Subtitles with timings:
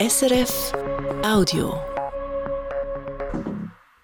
[0.00, 0.72] SRF
[1.22, 1.78] Audio.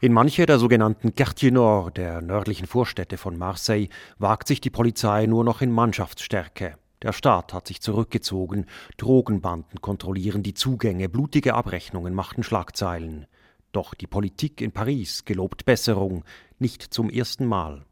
[0.03, 3.88] In manche der sogenannten Quartier Nord der nördlichen Vorstädte von Marseille
[4.19, 6.77] wagt sich die Polizei nur noch in Mannschaftsstärke.
[7.01, 8.67] Der Staat hat sich zurückgezogen,
[8.98, 13.24] Drogenbanden kontrollieren die Zugänge, blutige Abrechnungen machten Schlagzeilen.
[13.72, 16.24] Doch die Politik in Paris gelobt Besserung,
[16.59, 17.87] nicht zum ersten Mal.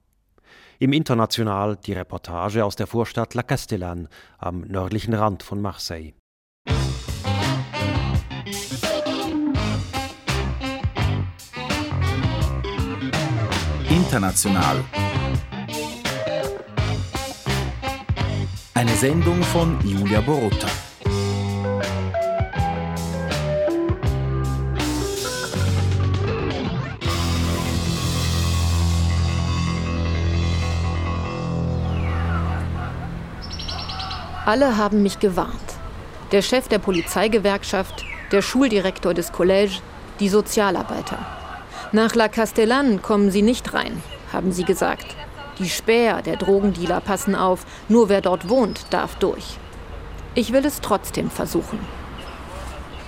[0.79, 6.13] Im International die Reportage aus der Vorstadt La Castellane am nördlichen Rand von Marseille.
[14.15, 14.77] International.
[18.75, 20.69] Eine Sendung von Julia Borota.
[34.47, 35.51] Alle haben mich gewarnt.
[36.31, 39.81] Der Chef der Polizeigewerkschaft, der Schuldirektor des Collège,
[40.21, 41.19] die Sozialarbeiter.
[41.95, 44.03] Nach La Castellane kommen Sie nicht rein,
[44.35, 45.07] haben sie gesagt.
[45.59, 49.57] Die Späher der Drogendealer passen auf, nur wer dort wohnt, darf durch.
[50.35, 51.79] Ich will es trotzdem versuchen.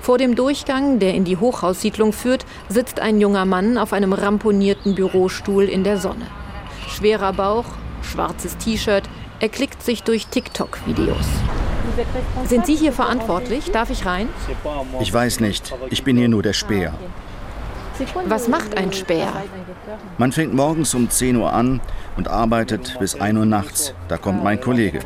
[0.01, 4.95] Vor dem Durchgang, der in die Hochhaussiedlung führt, sitzt ein junger Mann auf einem ramponierten
[4.95, 6.29] Bürostuhl in der Sonne.
[6.89, 7.65] Schwerer Bauch,
[8.03, 9.03] schwarzes T-Shirt,
[9.41, 11.27] er klickt sich durch TikTok-Videos.
[12.45, 13.73] Sind Sie hier verantwortlich?
[13.73, 14.29] Darf ich rein?
[15.01, 15.75] Ich weiß nicht.
[15.91, 16.95] Ich bin hier nur der Späher.
[18.27, 19.33] Was macht ein Späher?
[20.19, 21.81] Man fängt morgens um 10 Uhr an
[22.17, 23.95] und arbeitet bis 1 Uhr nachts.
[24.09, 25.01] Da kommt mein Kollege.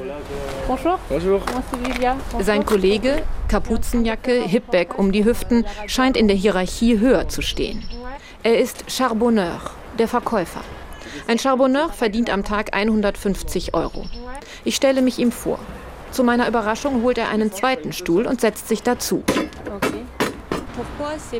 [2.40, 7.82] Sein Kollege, Kapuzenjacke, Hipback um die Hüften, scheint in der Hierarchie höher zu stehen.
[8.42, 9.60] Er ist Charbonneur,
[9.98, 10.62] der Verkäufer.
[11.26, 14.06] Ein Charbonneur verdient am Tag 150 Euro.
[14.64, 15.58] Ich stelle mich ihm vor.
[16.10, 19.22] Zu meiner Überraschung holt er einen zweiten Stuhl und setzt sich dazu.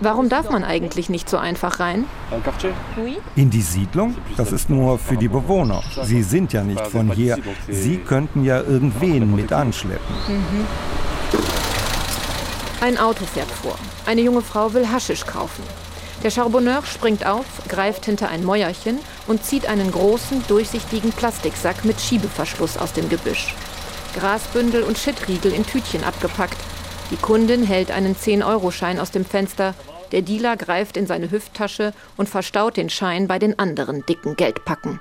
[0.00, 2.04] Warum darf man eigentlich nicht so einfach rein?
[3.36, 4.16] In die Siedlung?
[4.36, 5.82] Das ist nur für die Bewohner.
[6.02, 7.38] Sie sind ja nicht von hier.
[7.68, 10.14] Sie könnten ja irgendwen mit anschleppen.
[10.28, 10.66] Mhm.
[12.80, 13.76] Ein Auto fährt vor.
[14.06, 15.62] Eine junge Frau will Haschisch kaufen.
[16.22, 22.00] Der Charbonneur springt auf, greift hinter ein Mäuerchen und zieht einen großen, durchsichtigen Plastiksack mit
[22.00, 23.54] Schiebeverschluss aus dem Gebüsch.
[24.14, 26.56] Grasbündel und Schittriegel in Tütchen abgepackt,
[27.10, 29.74] die Kundin hält einen 10-Euro-Schein aus dem Fenster.
[30.12, 35.00] Der Dealer greift in seine Hüfttasche und verstaut den Schein bei den anderen dicken Geldpacken.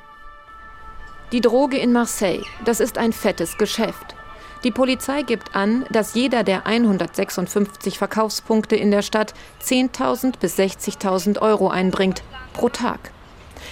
[1.32, 4.16] Die Droge in Marseille, das ist ein fettes Geschäft.
[4.64, 9.34] Die Polizei gibt an, dass jeder der 156 Verkaufspunkte in der Stadt
[9.64, 13.12] 10.000 bis 60.000 Euro einbringt pro Tag.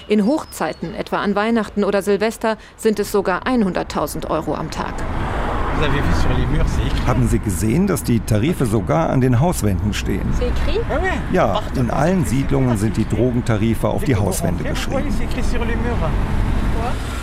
[0.08, 4.94] In Hochzeiten, etwa an Weihnachten oder Silvester, sind es sogar 100.000 Euro am Tag.
[7.06, 10.28] Haben Sie gesehen, dass die Tarife sogar an den Hauswänden stehen?
[11.32, 15.14] Ja, in allen Siedlungen sind die Drogentarife auf die Hauswände geschrieben.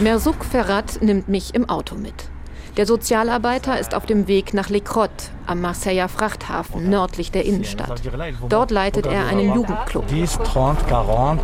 [0.01, 2.29] Merzouk Ferrat nimmt mich im Auto mit.
[2.77, 8.03] Der Sozialarbeiter ist auf dem Weg nach Les Crottes am Marseiller Frachthafen nördlich der Innenstadt.
[8.49, 10.05] Dort leitet er einen Jugendclub.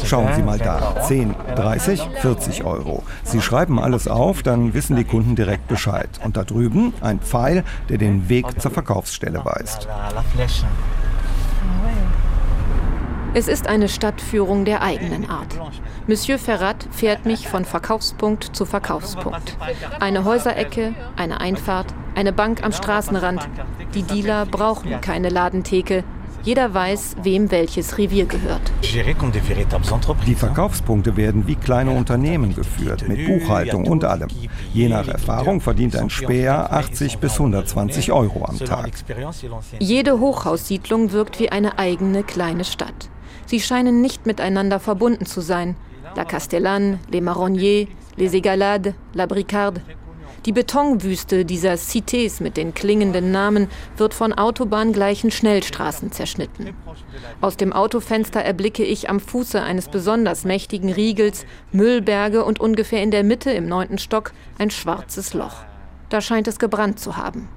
[0.05, 1.01] Schauen Sie mal da.
[1.03, 3.05] 10, 30, 40 Euro.
[3.23, 6.09] Sie schreiben alles auf, dann wissen die Kunden direkt Bescheid.
[6.25, 9.87] Und da drüben ein Pfeil, der den Weg zur Verkaufsstelle weist.
[13.33, 15.57] Es ist eine Stadtführung der eigenen Art.
[16.09, 19.57] Monsieur Ferrat fährt mich von Verkaufspunkt zu Verkaufspunkt.
[20.01, 23.49] Eine Häuserecke, eine Einfahrt, eine Bank am Straßenrand.
[23.95, 26.03] Die Dealer brauchen keine Ladentheke.
[26.43, 28.63] Jeder weiß, wem welches Revier gehört.
[30.27, 34.29] Die Verkaufspunkte werden wie kleine Unternehmen geführt, mit Buchhaltung und allem.
[34.73, 38.91] Je nach Erfahrung verdient ein Späher 80 bis 120 Euro am Tag.
[39.79, 43.11] Jede Hochhaussiedlung wirkt wie eine eigene kleine Stadt.
[43.51, 45.75] Sie scheinen nicht miteinander verbunden zu sein.
[46.15, 49.81] La Castellane, Les Marronniers, Les Egalades, La Bricarde.
[50.47, 53.67] Die Betonwüste dieser Cités mit den klingenden Namen
[53.97, 56.77] wird von autobahngleichen Schnellstraßen zerschnitten.
[57.41, 63.11] Aus dem Autofenster erblicke ich am Fuße eines besonders mächtigen Riegels Müllberge und ungefähr in
[63.11, 64.31] der Mitte im neunten Stock
[64.61, 65.65] ein schwarzes Loch.
[66.09, 67.49] Da scheint es gebrannt zu haben.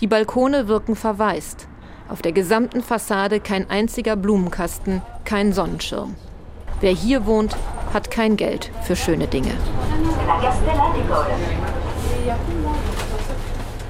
[0.00, 1.68] Die Balkone wirken verwaist.
[2.08, 6.16] Auf der gesamten Fassade kein einziger Blumenkasten, kein Sonnenschirm.
[6.80, 7.54] Wer hier wohnt,
[7.92, 9.50] hat kein Geld für schöne Dinge.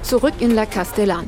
[0.01, 1.27] Zurück in La Castellane.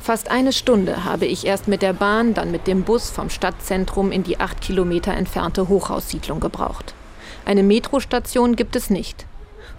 [0.00, 4.12] Fast eine Stunde habe ich erst mit der Bahn, dann mit dem Bus vom Stadtzentrum
[4.12, 6.94] in die acht Kilometer entfernte Hochhaussiedlung gebraucht.
[7.44, 9.26] Eine Metrostation gibt es nicht.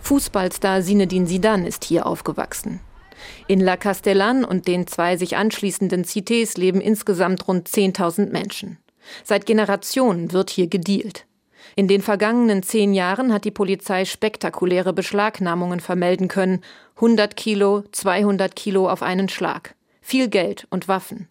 [0.01, 2.81] Fußballstar Sinedin Sidan ist hier aufgewachsen.
[3.48, 8.77] In La Castellane und den zwei sich anschließenden Cités leben insgesamt rund 10.000 Menschen.
[9.24, 11.25] Seit Generationen wird hier gedealt.
[11.75, 16.62] In den vergangenen zehn Jahren hat die Polizei spektakuläre Beschlagnahmungen vermelden können.
[16.95, 19.75] 100 Kilo, 200 Kilo auf einen Schlag.
[20.01, 21.27] Viel Geld und Waffen.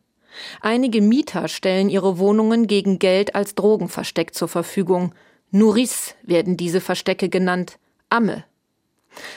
[0.60, 5.14] Einige Mieter stellen ihre Wohnungen gegen Geld als Drogenversteck zur Verfügung.
[5.50, 7.78] Nourrice werden diese Verstecke genannt.
[8.10, 8.44] Amme.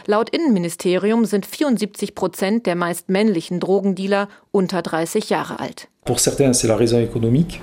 [0.05, 5.87] Laut Innenministerium sind 74 Prozent der meist männlichen Drogendealer unter 30 Jahre alt.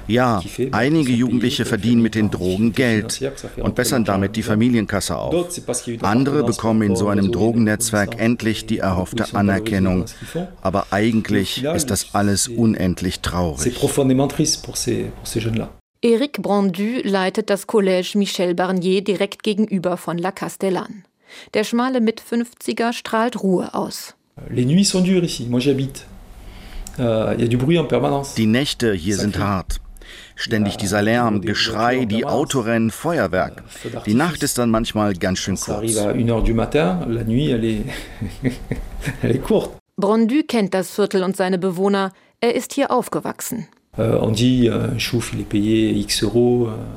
[0.07, 3.21] Ja, einige Jugendliche verdienen mit den Drogen Geld
[3.57, 5.35] und bessern damit die Familienkasse auf.
[6.03, 10.05] Andere bekommen in so einem Drogennetzwerk endlich die erhoffte Anerkennung.
[10.61, 13.79] Aber eigentlich ist das alles unendlich traurig.
[16.03, 21.03] Eric Brandu leitet das Collège Michel Barnier direkt gegenüber von La Castellane.
[21.55, 24.15] Der schmale Mit-50er strahlt Ruhe aus.
[24.51, 25.47] Les nuits sont dures ici.
[25.49, 26.07] Moi j'habite.
[26.99, 27.35] Euh,
[28.37, 29.81] die Nächte hier sind hart.
[30.37, 33.63] Ständig dieser Lärm, Geschrei, die Autorennen, Feuerwerk.
[34.07, 35.97] Die Nacht ist dann manchmal ganz schön kurz.
[39.97, 42.13] Brondu kennt das Viertel und seine Bewohner.
[42.41, 43.69] Er ist hier aufgewachsen.
[43.97, 44.99] Euh, euh,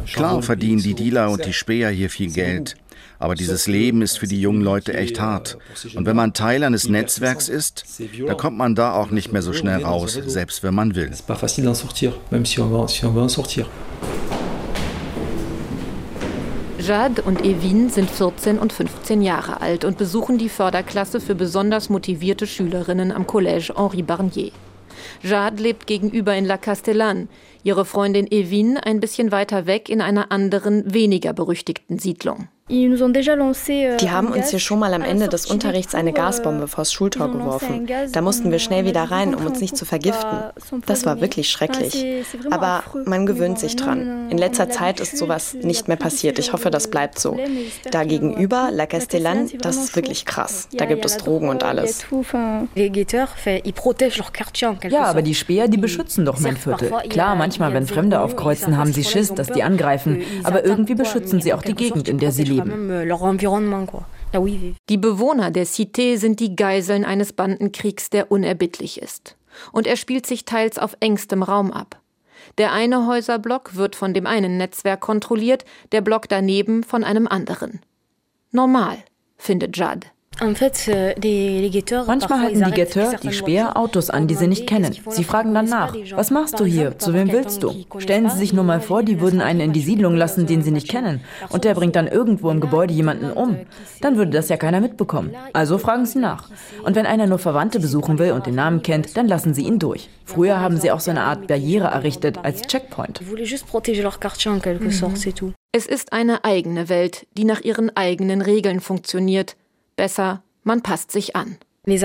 [0.06, 2.76] Klar verdienen die Dealer und die Späher hier viel Geld.
[3.20, 5.58] Aber dieses Leben ist für die jungen Leute echt hart.
[5.96, 7.86] Und wenn man Teil eines Netzwerks ist,
[8.26, 11.12] da kommt man da auch nicht mehr so schnell raus, selbst wenn man will.
[16.80, 21.90] Jade und Evin sind 14 und 15 Jahre alt und besuchen die Förderklasse für besonders
[21.90, 24.52] motivierte Schülerinnen am Collège Henri Barnier.
[25.22, 27.28] Jade lebt gegenüber in La Castellane,
[27.64, 32.48] ihre Freundin Evin ein bisschen weiter weg in einer anderen, weniger berüchtigten Siedlung.
[32.70, 36.92] Euh, die haben uns hier schon mal am Ende des Unterrichts eine euh, Gasbombe vors
[36.92, 37.88] Schultor geworfen.
[38.12, 40.40] Da mussten wir schnell wieder rein, um uns nicht zu vergiften.
[40.86, 42.06] Das war wirklich schrecklich.
[42.52, 44.30] Aber man gewöhnt sich dran.
[44.30, 46.40] In letzter Zeit ist sowas nicht mehr passiert.
[46.40, 47.38] Ich hoffe, das bleibt so.
[47.92, 50.68] Da gegenüber, La Castellane, das ist wirklich krass.
[50.74, 52.06] Da gibt es Drogen und alles.
[54.90, 56.92] Ja, aber die Speer, die beschützen doch mein Viertel.
[57.08, 60.24] Klar, manchmal, wenn Fremde aufkreuzen, haben sie Schiss, dass die angreifen.
[60.44, 62.57] Aber irgendwie beschützen sie auch die Gegend, in der sie leben.
[62.57, 62.57] Euh,
[64.90, 69.38] die Bewohner der Cité sind die Geiseln eines Bandenkriegs, der unerbittlich ist.
[69.72, 72.00] Und er spielt sich teils auf engstem Raum ab.
[72.58, 77.82] Der eine Häuserblock wird von dem einen Netzwerk kontrolliert, der Block daneben von einem anderen.
[78.52, 78.98] Normal,
[79.38, 80.08] findet Judd.
[80.40, 84.96] Euh, Manchmal halten die Guetteurs, die Speer, Autos an, die sie nicht kennen.
[85.10, 87.74] Sie fragen dann nach, was machst du hier, zu wem willst du?
[87.98, 90.72] Stellen Sie sich nur mal vor, die würden einen in die Siedlung lassen, den sie
[90.72, 93.58] nicht kennen, und der bringt dann irgendwo im Gebäude jemanden um.
[94.02, 95.34] Dann würde das ja keiner mitbekommen.
[95.54, 96.50] Also fragen Sie nach.
[96.84, 99.80] Und wenn einer nur Verwandte besuchen will und den Namen kennt, dann lassen Sie ihn
[99.80, 100.10] durch.
[100.26, 103.22] Früher haben sie auch so eine Art Barriere errichtet als Checkpoint.
[105.72, 109.56] Es ist eine eigene Welt, die nach ihren eigenen Regeln funktioniert
[109.98, 111.58] Besser, man passt sich an.
[111.84, 112.00] Wir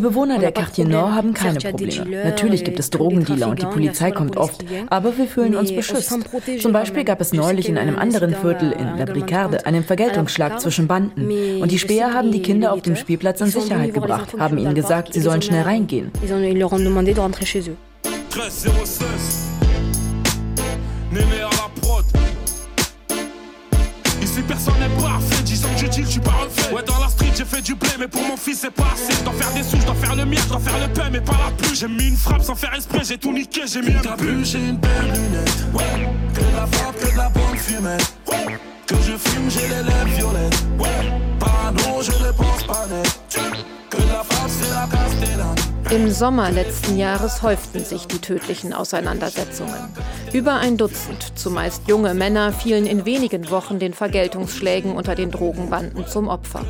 [0.00, 2.24] Bewohner der Quartier Nord haben keine Probleme.
[2.24, 6.16] Natürlich gibt es Drogendealer und die Polizei kommt oft, aber wir fühlen uns beschützt.
[6.60, 10.86] Zum Beispiel gab es neulich in einem anderen Viertel in La Bricade einen Vergeltungsschlag zwischen
[10.86, 11.60] Banden.
[11.60, 15.12] Und die Späher haben die Kinder auf dem Spielplatz in Sicherheit gebracht, haben ihnen gesagt,
[15.12, 16.10] sie sollen schnell reingehen.
[24.52, 25.42] Personne n'est parfait.
[25.44, 26.74] Disons que je dis que je suis pas refait.
[26.74, 29.12] Ouais, dans la street, j'ai fait du blé, mais pour mon fils, c'est pas assez.
[29.18, 31.08] Je dois faire des sous, je dois faire le mien, je dois faire le pain,
[31.10, 31.74] mais pas la pluie.
[31.74, 34.44] J'ai mis une frappe sans faire esprit, j'ai tout niqué, j'ai mis un but.
[34.44, 35.66] J'ai une belle lunette.
[35.72, 36.08] Ouais.
[36.34, 38.14] Que de la frappe, que de la bonne fumette.
[38.28, 38.58] Ouais.
[38.86, 40.64] Que je fume, j'ai les lèvres violettes.
[40.78, 41.12] Ouais.
[41.38, 43.18] Pardon, je ne pense pas net.
[43.90, 44.31] Que la frappe.
[45.90, 49.90] Im Sommer letzten Jahres häuften sich die tödlichen Auseinandersetzungen.
[50.32, 56.06] Über ein Dutzend, zumeist junge Männer, fielen in wenigen Wochen den Vergeltungsschlägen unter den Drogenbanden
[56.06, 56.64] zum Opfer.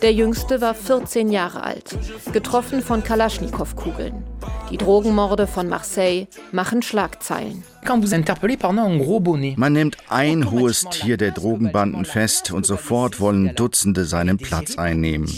[0.00, 1.98] Der jüngste war 14 Jahre alt,
[2.32, 4.24] getroffen von Kalaschnikow-Kugeln.
[4.70, 7.64] Die Drogenmorde von Marseille machen Schlagzeilen.
[7.84, 15.28] Man nimmt ein hohes Tier der Drogenbanden fest und sofort wollen Dutzende seinen Platz einnehmen.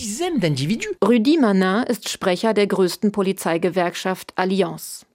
[1.02, 5.06] Rudi Manin ist Sprecher der größten Polizeigewerkschaft Allianz.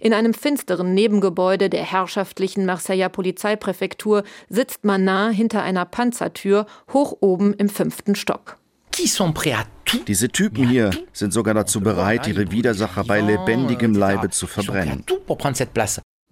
[0.00, 7.54] In einem finsteren Nebengebäude der herrschaftlichen Marseiller Polizeipräfektur sitzt Manin hinter einer Panzertür hoch oben
[7.54, 8.58] im fünften Stock.
[10.08, 15.04] Diese Typen hier sind sogar dazu bereit, ihre Widersacher bei lebendigem Leibe zu verbrennen.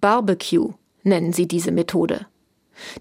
[0.05, 2.27] Barbecue nennen sie diese Methode.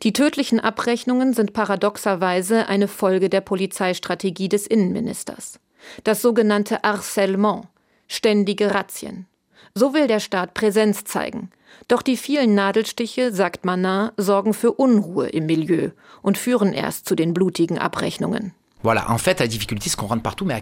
[0.02, 5.61] Die tödlichen Abrechnungen sind paradoxerweise eine Folge der Polizeistrategie des Innenministers.
[6.04, 7.64] Das sogenannte Harcèlement,
[8.08, 9.26] ständige Razzien.
[9.75, 11.50] So will der Staat Präsenz zeigen.
[11.88, 15.90] Doch die vielen Nadelstiche, sagt Manin, sorgen für Unruhe im Milieu
[16.23, 18.54] und führen erst zu den blutigen Abrechnungen.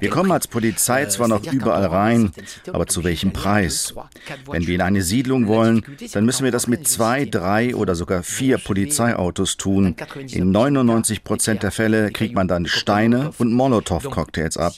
[0.00, 2.32] Wir kommen als Polizei euh, zwar noch überall rein,
[2.72, 3.94] aber zu welchem Preis?
[4.48, 8.22] Wenn wir in eine Siedlung wollen, dann müssen wir das mit zwei, drei oder sogar
[8.22, 9.96] vier Polizeiautos tun.
[10.28, 14.74] In 99 Prozent der Fälle kriegt man dann Steine und Molotow-Cocktails ab.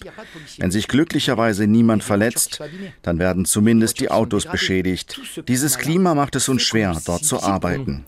[0.57, 2.61] Wenn sich glücklicherweise niemand verletzt,
[3.03, 5.21] dann werden zumindest die Autos beschädigt.
[5.49, 8.07] Dieses Klima macht es uns schwer, dort zu arbeiten.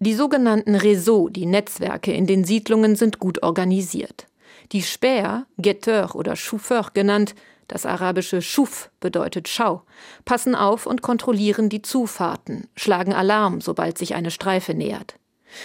[0.00, 4.26] Die sogenannten Réseaux, die Netzwerke in den Siedlungen sind gut organisiert.
[4.70, 7.34] Die Späher, Guetteur oder Chauffeur genannt,
[7.66, 9.82] das arabische Schuf bedeutet Schau,
[10.24, 15.16] passen auf und kontrollieren die Zufahrten, schlagen Alarm, sobald sich eine Streife nähert.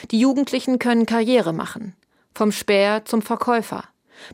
[0.10, 1.96] Die Jugendlichen können Karriere machen,
[2.34, 3.84] vom Späher zum Verkäufer.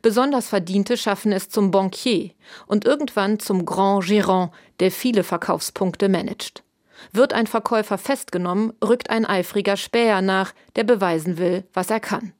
[0.01, 2.31] Besonders Verdiente schaffen es zum Bankier
[2.67, 6.63] und irgendwann zum Grand Gérant, der viele Verkaufspunkte managt.
[7.11, 12.33] Wird ein Verkäufer festgenommen, rückt ein eifriger Späher nach, der beweisen will, was er kann.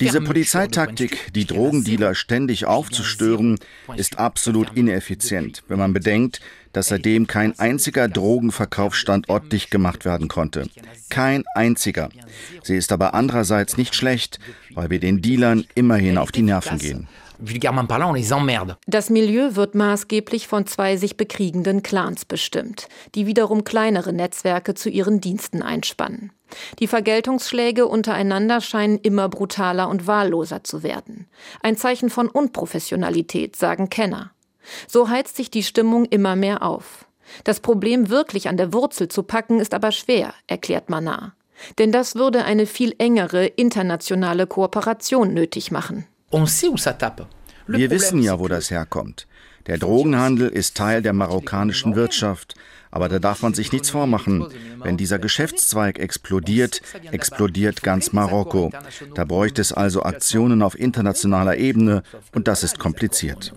[0.00, 3.58] Diese Polizeitaktik, die Drogendealer ständig aufzustören,
[3.96, 6.40] ist absolut ineffizient, wenn man bedenkt,
[6.74, 10.68] dass seitdem kein einziger Drogenverkaufsstandort dicht gemacht werden konnte.
[11.08, 12.10] Kein einziger.
[12.62, 14.38] Sie ist aber andererseits nicht schlecht,
[14.74, 18.76] weil wir den Dealern immerhin auf die Nerven gehen vulgairement parlant, on les emmerde.
[18.86, 24.88] Das Milieu wird maßgeblich von zwei sich bekriegenden Clans bestimmt, die wiederum kleinere Netzwerke zu
[24.90, 26.32] ihren Diensten einspannen.
[26.78, 31.26] Die Vergeltungsschläge untereinander scheinen immer brutaler und wahlloser zu werden.
[31.62, 34.32] Ein Zeichen von Unprofessionalität, sagen Kenner.
[34.86, 37.06] So heizt sich die Stimmung immer mehr auf.
[37.44, 41.34] Das Problem wirklich an der Wurzel zu packen, ist aber schwer, erklärt Manar.
[41.78, 46.06] Denn das würde eine viel engere internationale Kooperation nötig machen.
[47.66, 49.26] Wir wissen ja, wo das herkommt.
[49.66, 52.54] Der Drogenhandel ist Teil der marokkanischen Wirtschaft.
[52.90, 54.46] Aber da darf man sich nichts vormachen.
[54.78, 56.80] Wenn dieser Geschäftszweig explodiert,
[57.12, 58.72] explodiert ganz Marokko.
[59.14, 62.02] Da bräuchte es also Aktionen auf internationaler Ebene
[62.34, 63.52] und das ist kompliziert.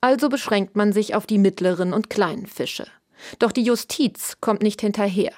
[0.00, 2.86] Also beschränkt man sich auf die mittleren und kleinen Fische.
[3.38, 5.32] Doch die Justiz kommt nicht hinterher.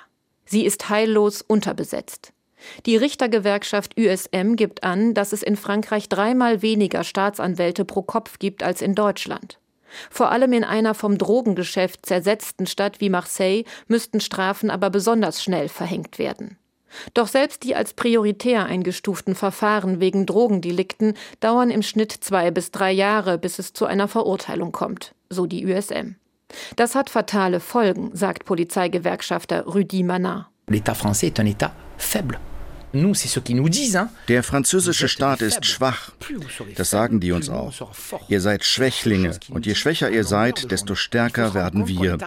[0.44, 2.32] Sie ist heillos unterbesetzt.
[2.86, 8.62] Die Richtergewerkschaft USM gibt an, dass es in Frankreich dreimal weniger Staatsanwälte pro Kopf gibt
[8.62, 9.58] als in Deutschland.
[10.10, 15.68] Vor allem in einer vom Drogengeschäft zersetzten Stadt wie Marseille müssten Strafen aber besonders schnell
[15.68, 16.56] verhängt werden.
[17.14, 22.90] Doch selbst die als prioritär eingestuften Verfahren wegen Drogendelikten dauern im Schnitt zwei bis drei
[22.90, 26.16] Jahre, bis es zu einer Verurteilung kommt, so die USM.
[26.74, 30.46] Das hat fatale Folgen, sagt Polizeigewerkschafter Rudi Manard.
[30.68, 32.38] L'État français est un État faible.
[32.92, 36.12] Der französische Staat ist schwach.
[36.76, 37.72] Das sagen die uns auch.
[38.28, 42.18] Ihr seid Schwächlinge und je schwächer ihr seid, desto stärker werden wir.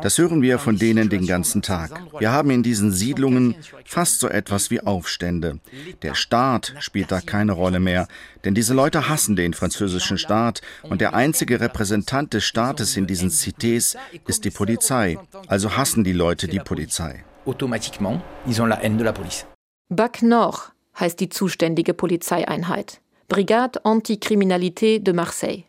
[0.00, 1.90] Das hören wir von denen den ganzen Tag.
[2.18, 5.60] Wir haben in diesen Siedlungen fast so etwas wie Aufstände.
[6.02, 8.08] Der Staat spielt da keine Rolle mehr,
[8.44, 13.30] denn diese Leute hassen den französischen Staat und der einzige Repräsentant des Staates in diesen
[13.30, 13.96] Cités
[14.26, 15.18] ist die Polizei.
[15.48, 17.24] Also hassen die Leute die Polizei.
[17.44, 19.46] Automatiquement, ils ont la haine de la police.
[19.90, 23.00] BAC Nord heißt die zuständige Polizeieinheit.
[23.26, 25.64] Brigade Anticriminalité de Marseille.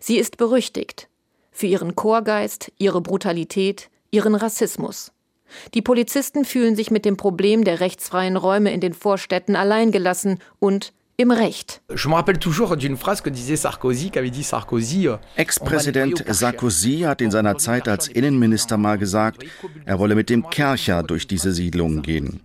[0.00, 1.08] Sie ist berüchtigt.
[1.52, 5.12] Für ihren Chorgeist, ihre Brutalität, ihren Rassismus.
[5.74, 10.92] Die Polizisten fühlen sich mit dem Problem der rechtsfreien Räume in den Vorstädten alleingelassen und
[11.20, 11.82] im Recht.
[11.90, 11.96] Euh,
[15.36, 19.44] Ex-Präsident Sarkozy hat in seiner Zeit als Innenminister mal gesagt,
[19.84, 22.40] er wolle mit dem Kercher durch diese Siedlungen gehen.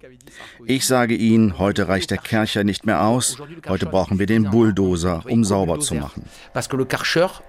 [0.65, 5.23] Ich sage Ihnen, heute reicht der Kercher nicht mehr aus, heute brauchen wir den Bulldozer,
[5.29, 6.25] um sauber zu machen.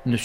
[0.04, 0.18] Ne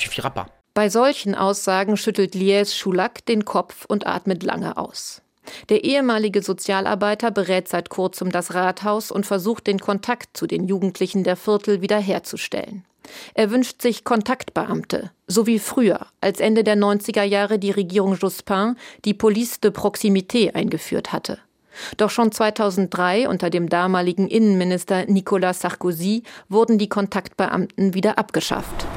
[0.73, 5.23] Bei solchen Aussagen schüttelt Lies Schulak den Kopf und atmet lange aus.
[5.69, 11.23] Der ehemalige Sozialarbeiter berät seit kurzem das Rathaus und versucht den Kontakt zu den Jugendlichen
[11.23, 12.85] der Viertel wiederherzustellen.
[13.33, 18.75] Er wünscht sich Kontaktbeamte, so wie früher, als Ende der 90er Jahre die Regierung Jospin
[19.05, 21.39] die Police de Proximité eingeführt hatte.
[21.97, 28.87] Doch schon 2003 unter dem damaligen Innenminister Nicolas Sarkozy wurden die Kontaktbeamten wieder abgeschafft.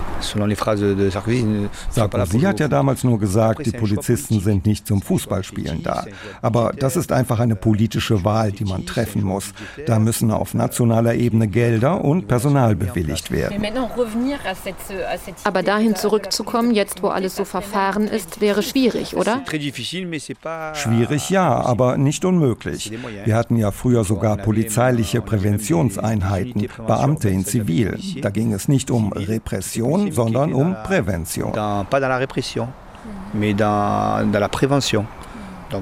[1.91, 6.07] Sarkozy hat ja damals nur gesagt, die Polizisten sind nicht zum Fußballspielen da.
[6.41, 9.53] Aber das ist einfach eine politische Wahl, die man treffen muss.
[9.87, 13.63] Da müssen auf nationaler Ebene Gelder und Personal bewilligt werden.
[15.45, 19.43] Aber dahin zurückzukommen, jetzt wo alles so verfahren ist, wäre schwierig, oder?
[20.75, 23.27] Schwierig ja, aber nicht unmöglich möglich.
[23.27, 27.99] Wir hatten ja früher sogar polizeiliche Präventionseinheiten, Beamte in Zivil.
[28.21, 31.53] Da ging es nicht um Repression, sondern um Prävention.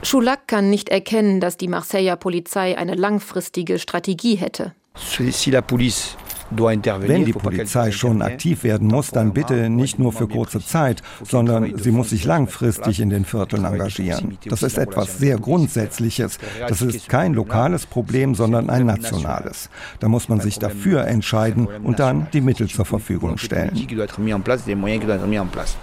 [0.02, 4.72] Choulac kann nicht erkennen, dass die Marseiller Polizei eine langfristige Strategie hätte.
[4.94, 6.16] Si la police
[6.58, 11.78] wenn die Polizei schon aktiv werden muss, dann bitte nicht nur für kurze Zeit, sondern
[11.78, 14.38] sie muss sich langfristig in den Vierteln engagieren.
[14.46, 16.38] Das ist etwas sehr Grundsätzliches.
[16.68, 19.68] Das ist kein lokales Problem, sondern ein nationales.
[20.00, 23.72] Da muss man sich dafür entscheiden und dann die Mittel zur Verfügung stellen.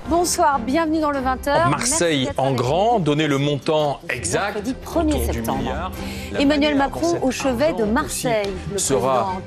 [0.10, 1.70] Bonsoir, bienvenue dans le 20h.
[1.70, 4.58] Marseille en grand, donner le montant exact.
[4.86, 5.92] 1er septembre.
[6.38, 8.50] Emmanuel Macron au chevet de Marseille.
[8.76, 9.38] sera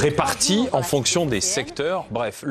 [0.00, 0.41] réparti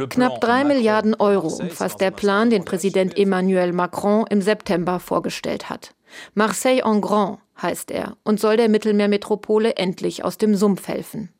[0.09, 5.93] Knapp drei Milliarden Euro umfasst der Plan, den Präsident Emmanuel Macron im September vorgestellt hat.
[6.33, 11.33] Marseille en Grand heißt er und soll der Mittelmeermetropole endlich aus dem Sumpf helfen.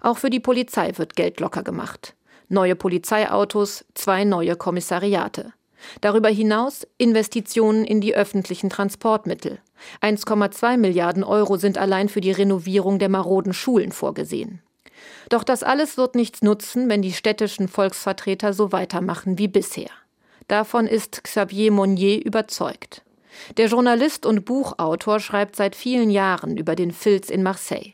[0.00, 2.14] Auch für die Polizei wird Geld locker gemacht.
[2.48, 5.52] Neue Polizeiautos, zwei neue Kommissariate.
[6.00, 9.58] Darüber hinaus Investitionen in die öffentlichen Transportmittel.
[10.00, 14.62] 1,2 Milliarden Euro sind allein für die Renovierung der maroden Schulen vorgesehen.
[15.28, 19.90] Doch das alles wird nichts nutzen, wenn die städtischen Volksvertreter so weitermachen wie bisher.
[20.48, 23.02] Davon ist Xavier Monnier überzeugt.
[23.56, 27.92] Der Journalist und Buchautor schreibt seit vielen Jahren über den Filz in Marseille.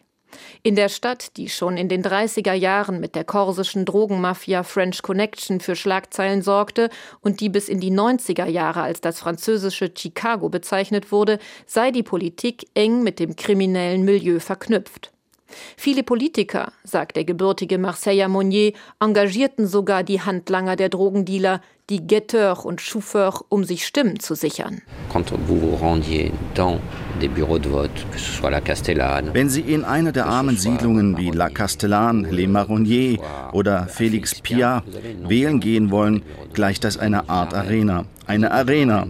[0.63, 5.61] In der Stadt, die schon in den 30er Jahren mit der korsischen Drogenmafia French Connection
[5.61, 11.13] für Schlagzeilen sorgte und die bis in die 90er Jahre als das französische Chicago bezeichnet
[11.13, 15.14] wurde, sei die Politik eng mit dem kriminellen Milieu verknüpft.
[15.77, 21.61] Viele Politiker, sagt der gebürtige Marseiller Monnier, engagierten sogar die Handlanger der Drogendealer,
[21.91, 24.83] die Guetteurs und Chauffeurs, um sich Stimmen zu sichern.
[29.33, 33.19] Wenn Sie in eine der armen Siedlungen wie La Castellane, Les Marronniers
[33.53, 34.83] oder Félix Pia
[35.27, 38.07] wählen gehen wollen, gleicht das einer Art Arena.
[38.27, 39.07] Eine Arena.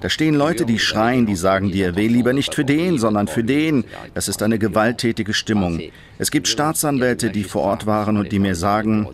[0.00, 3.42] Da stehen Leute, die schreien, die sagen dir, wähl lieber nicht für den, sondern für
[3.42, 3.84] den.
[4.14, 5.80] Das ist eine gewalttätige Stimmung.
[6.18, 9.08] Es gibt Staatsanwälte, die vor Ort waren und die mir sagen,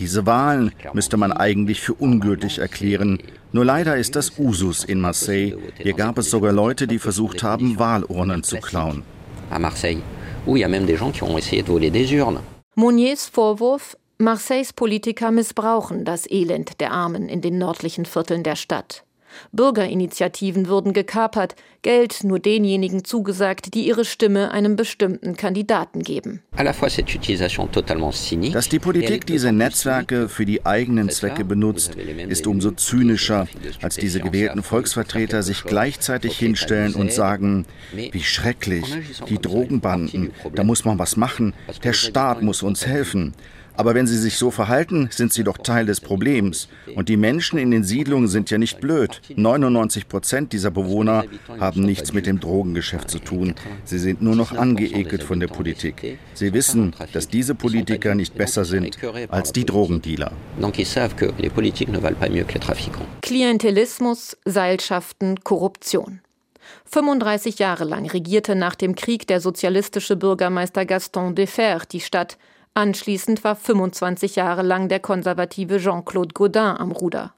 [0.00, 3.22] diese Wahlen müsste man eigentlich für ungültig erklären.
[3.52, 5.56] Nur leider ist das Usus in Marseille.
[5.76, 9.02] Hier gab es sogar Leute, die versucht haben, Wahlurnen zu klauen.
[12.74, 19.04] Monniers Vorwurf, Marseilles Politiker missbrauchen das Elend der Armen in den nördlichen Vierteln der Stadt.
[19.52, 26.42] Bürgerinitiativen würden gekapert, Geld nur denjenigen zugesagt, die ihre Stimme einem bestimmten Kandidaten geben.
[28.52, 33.48] Dass die Politik diese Netzwerke für die eigenen Zwecke benutzt, ist umso zynischer,
[33.80, 38.84] als diese gewählten Volksvertreter sich gleichzeitig hinstellen und sagen, wie schrecklich,
[39.28, 43.32] die Drogenbanden, da muss man was machen, der Staat muss uns helfen.
[43.80, 46.68] Aber wenn sie sich so verhalten, sind sie doch Teil des Problems.
[46.96, 49.22] Und die Menschen in den Siedlungen sind ja nicht blöd.
[49.34, 51.24] 99 Prozent dieser Bewohner
[51.58, 53.54] haben nichts mit dem Drogengeschäft zu tun.
[53.86, 56.18] Sie sind nur noch angeekelt von der Politik.
[56.34, 58.98] Sie wissen, dass diese Politiker nicht besser sind
[59.30, 60.32] als die Drogendealer.
[63.22, 66.20] Klientelismus, Seilschaften, Korruption.
[66.84, 72.36] 35 Jahre lang regierte nach dem Krieg der sozialistische Bürgermeister Gaston Defer die Stadt.
[72.74, 77.34] Anschließend war 25 Jahre lang der konservative Jean-Claude Gaudin am Ruder.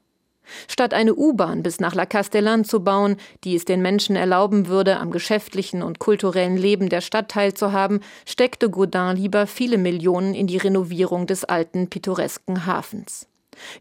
[0.67, 4.97] Statt eine U-Bahn bis nach La Castellane zu bauen, die es den Menschen erlauben würde,
[4.97, 10.57] am geschäftlichen und kulturellen Leben der Stadt teilzuhaben, steckte Gaudin lieber viele Millionen in die
[10.57, 13.27] Renovierung des alten pittoresken Hafens.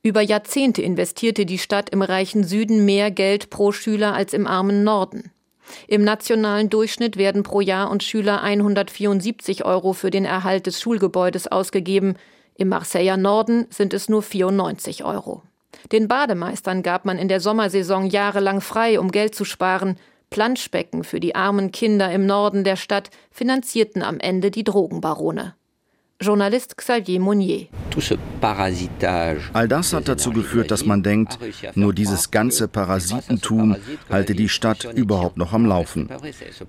[0.02, 4.84] Über Jahrzehnte investierte die Stadt im reichen Süden mehr Geld pro Schüler als im armen
[4.84, 5.31] Norden.
[5.88, 11.48] Im nationalen Durchschnitt werden pro Jahr und Schüler 174 Euro für den Erhalt des Schulgebäudes
[11.48, 12.16] ausgegeben.
[12.54, 15.42] Im Marseiller Norden sind es nur 94 Euro.
[15.90, 19.98] Den Bademeistern gab man in der Sommersaison jahrelang frei, um Geld zu sparen.
[20.30, 25.54] Planschbecken für die armen Kinder im Norden der Stadt finanzierten am Ende die Drogenbarone.
[26.22, 27.66] Journalist Xavier Monnier.
[29.52, 31.38] All das hat dazu geführt, dass man denkt,
[31.74, 33.76] nur dieses ganze Parasitentum
[34.08, 36.08] halte die Stadt überhaupt noch am Laufen.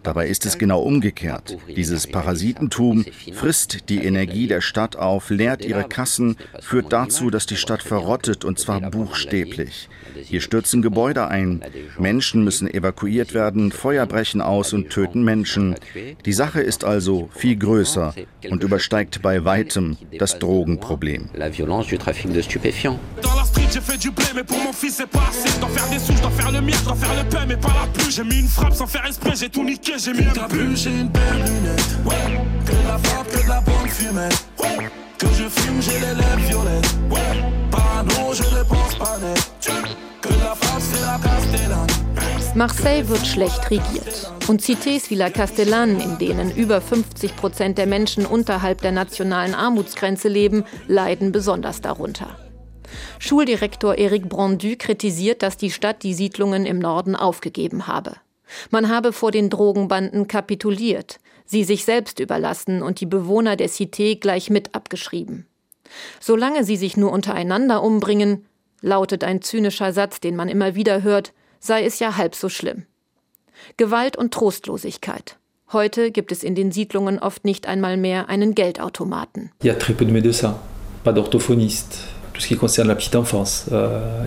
[0.01, 1.57] Dabei ist es genau umgekehrt.
[1.67, 7.55] Dieses Parasitentum frisst die Energie der Stadt auf, leert ihre Kassen, führt dazu, dass die
[7.55, 9.89] Stadt verrottet und zwar buchstäblich.
[10.15, 11.61] Hier stürzen Gebäude ein,
[11.97, 15.75] Menschen müssen evakuiert werden, Feuer brechen aus und töten Menschen.
[16.25, 18.13] Die Sache ist also viel größer
[18.49, 21.29] und übersteigt bei weitem das Drogenproblem.
[21.33, 21.39] Dans
[23.35, 25.59] la street, j'ai fait du blé, mais pour mon fils c'est pas assez.
[25.59, 27.87] D'en faire des sous, d'en faire le mien, d'en faire le pain, mais pas la
[27.87, 28.11] pluie.
[28.11, 30.75] J'ai mis une frappe sans faire esprit, j'ai tout niqué, j'ai mis un but.
[30.75, 32.39] J'ai une belle lunette, ouais.
[32.65, 34.89] Que de la frappe, que de la bonne fumette, ouais.
[35.17, 37.43] Que je fume, j'ai les lèvres violettes, ouais.
[37.71, 38.82] Parano, je ne pense
[42.55, 44.31] Marseille wird schlecht regiert.
[44.47, 49.55] Und Cités wie La Castellane, in denen über 50 Prozent der Menschen unterhalb der nationalen
[49.55, 52.37] Armutsgrenze leben, leiden besonders darunter.
[53.19, 58.13] Schuldirektor Eric Brandu kritisiert, dass die Stadt die Siedlungen im Norden aufgegeben habe.
[58.69, 64.19] Man habe vor den Drogenbanden kapituliert, sie sich selbst überlassen und die Bewohner der Cité
[64.19, 65.47] gleich mit abgeschrieben.
[66.19, 68.45] Solange sie sich nur untereinander umbringen,
[68.83, 72.85] lautet ein zynischer Satz, den man immer wieder hört, sei es ja halb so schlimm.
[73.77, 75.37] Gewalt und Trostlosigkeit.
[75.71, 79.51] Heute gibt es in den Siedlungen oft nicht einmal mehr einen Geldautomaten.
[79.63, 80.55] Il très peu de médecins,
[81.03, 82.03] pas d'orthophonistes.
[83.71, 84.25] Euh,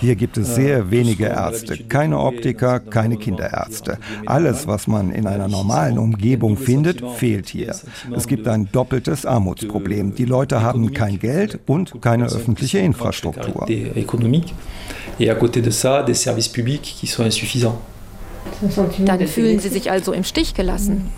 [0.00, 3.98] Hier gibt es sehr euh, wenige Ärzte, keine Optiker, keine Kinderärzte.
[4.26, 7.74] Alles, was man in einer normalen Umgebung findet, fehlt hier.
[8.14, 10.14] Es gibt ein doppeltes Armutsproblem.
[10.14, 13.66] Die Leute haben kein Geld und keine öffentliche Infrastruktur.
[15.18, 17.78] Et à côté de ça, des services publics qui sont insuffisants.
[18.98, 21.10] Dann fühlen Sie sich also im Stich gelassen.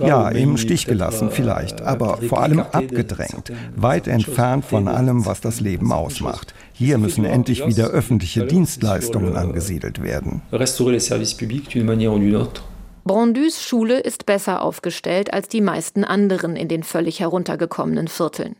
[0.00, 5.60] Ja, im Stich gelassen vielleicht, aber vor allem abgedrängt, weit entfernt von allem, was das
[5.60, 6.54] Leben ausmacht.
[6.72, 10.42] Hier müssen endlich wieder öffentliche Dienstleistungen angesiedelt werden.
[13.04, 18.56] Brandus Schule ist besser aufgestellt als die meisten anderen in den völlig heruntergekommenen Vierteln.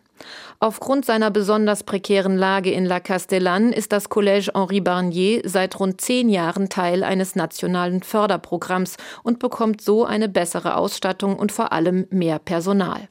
[0.58, 6.00] Aufgrund seiner besonders prekären Lage in La Castellane ist das Collège Henri Barnier seit rund
[6.00, 12.06] zehn Jahren Teil eines nationalen Förderprogramms und bekommt so eine bessere Ausstattung und vor allem
[12.10, 13.08] mehr Personal.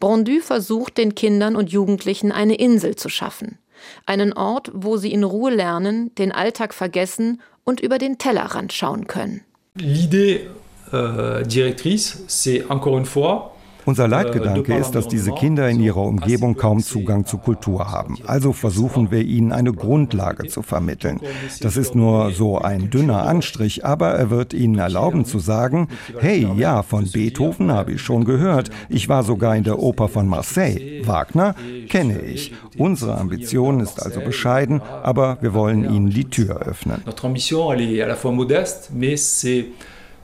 [0.00, 3.58] Brondu versucht den Kindern und Jugendlichen eine Insel zu schaffen.
[4.06, 9.06] Einen Ort, wo sie in Ruhe lernen, den Alltag vergessen und über den Tellerrand schauen
[9.06, 9.42] können.
[9.78, 10.48] L'idée
[10.92, 13.51] euh, directrice, c'est encore une fois
[13.84, 18.18] unser Leitgedanke ist, dass diese Kinder in ihrer Umgebung kaum Zugang zu Kultur haben.
[18.26, 21.20] Also versuchen wir ihnen eine Grundlage zu vermitteln.
[21.60, 26.48] Das ist nur so ein dünner Anstrich, aber er wird ihnen erlauben zu sagen, hey,
[26.56, 28.70] ja, von Beethoven habe ich schon gehört.
[28.88, 31.02] Ich war sogar in der Oper von Marseille.
[31.06, 31.54] Wagner
[31.88, 32.52] kenne ich.
[32.78, 37.02] Unsere Ambition ist also bescheiden, aber wir wollen ihnen die Tür öffnen.
[37.06, 39.66] Notre ambition, elle est à la fois modeste, mais c'est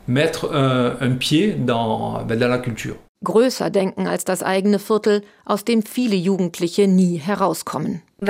[0.07, 5.65] mettre un, un pied dans, dans la culture größer denken als das eigene Viertel, aus
[5.65, 8.03] dem viele Jugendliche nie herauskommen.
[8.21, 8.29] Ich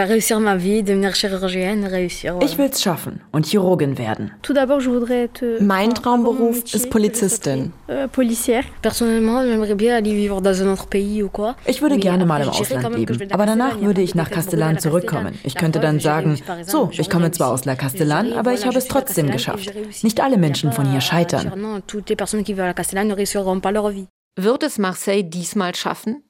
[2.59, 4.33] will es schaffen und Chirurgin werden.
[5.61, 7.73] Mein Traumberuf ist Polizistin.
[7.89, 8.07] Euh,
[11.67, 15.39] ich würde gerne mal im Ausland leben, aber danach würde ich nach Castellan zurückkommen.
[15.43, 18.89] Ich könnte dann sagen, so, ich komme zwar aus La Castellan, aber ich habe es
[18.89, 19.73] trotzdem geschafft.
[20.03, 21.83] Nicht alle Menschen von hier scheitern.
[24.41, 26.23] Wird es Marseille diesmal schaffen?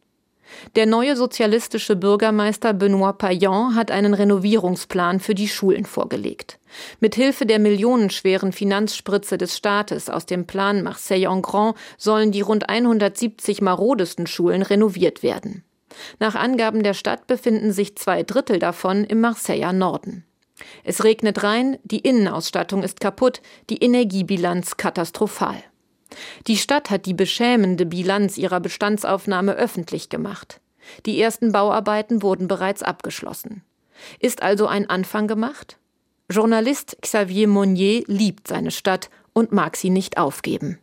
[0.76, 6.58] Der neue sozialistische Bürgermeister Benoît Payan hat einen Renovierungsplan für die Schulen vorgelegt.
[7.00, 12.40] Mit Hilfe der millionenschweren Finanzspritze des Staates aus dem Plan Marseille en Grand sollen die
[12.40, 15.62] rund 170 marodesten Schulen renoviert werden.
[16.18, 20.24] Nach Angaben der Stadt befinden sich zwei Drittel davon im Marseiller Norden.
[20.82, 25.62] Es regnet rein, die Innenausstattung ist kaputt, die Energiebilanz katastrophal.
[26.46, 30.60] Die Stadt hat die beschämende Bilanz ihrer Bestandsaufnahme öffentlich gemacht.
[31.06, 33.62] Die ersten Bauarbeiten wurden bereits abgeschlossen.
[34.20, 35.78] Ist also ein Anfang gemacht?
[36.30, 40.78] Journalist Xavier Monnier liebt seine Stadt und mag sie nicht aufgeben.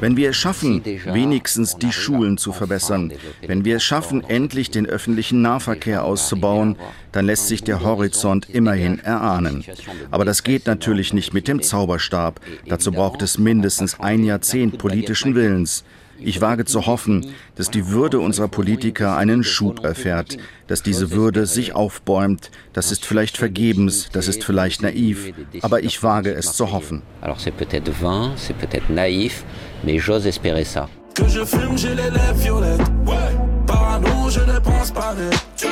[0.00, 3.12] Wenn wir es schaffen, wenigstens die Schulen zu verbessern,
[3.46, 6.76] wenn wir es schaffen, endlich den öffentlichen Nahverkehr auszubauen,
[7.12, 9.64] dann lässt sich der Horizont immerhin erahnen.
[10.10, 12.40] Aber das geht natürlich nicht mit dem Zauberstab.
[12.66, 15.84] Dazu braucht es mindestens ein Jahrzehnt politischen Willens.
[16.22, 21.46] Ich wage zu hoffen, dass die Würde unserer Politiker einen Schub erfährt, dass diese Würde
[21.46, 22.50] sich aufbäumt.
[22.72, 27.02] Das ist vielleicht vergebens, das ist vielleicht naiv, aber ich wage es zu hoffen.
[27.20, 29.44] Alors c'est peut-être vain, c'est peut-être naïf,
[29.82, 30.88] mais j'ose espérer ça.
[31.14, 32.80] Que je fume, j'ai les lèvres violettes.
[33.06, 33.36] Ouais.
[33.66, 35.66] Parano, je ne pense pas net.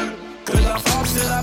[0.45, 1.43] Que la frappe, c'est la